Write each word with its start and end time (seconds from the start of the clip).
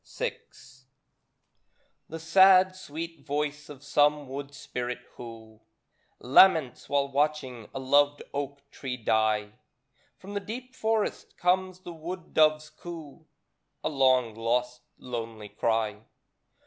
VI 0.17 0.35
The 2.09 2.17
sad, 2.17 2.75
sweet 2.75 3.23
voice 3.23 3.69
of 3.69 3.83
some 3.83 4.27
wood 4.27 4.51
spirit 4.51 4.97
who 5.13 5.61
Laments 6.17 6.89
while 6.89 7.07
watching 7.11 7.69
a 7.71 7.77
loved 7.79 8.23
oak 8.33 8.67
tree 8.71 8.97
die, 8.97 9.51
From 10.17 10.33
the 10.33 10.39
deep 10.39 10.73
forest 10.73 11.37
comes 11.37 11.81
the 11.81 11.93
wood 11.93 12.33
dove's 12.33 12.71
coo. 12.71 13.27
A 13.83 13.89
long, 13.89 14.33
lost, 14.33 14.81
lonely 14.97 15.49
cry. 15.49 16.01